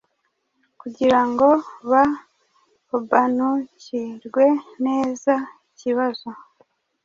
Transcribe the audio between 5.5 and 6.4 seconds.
ikibazo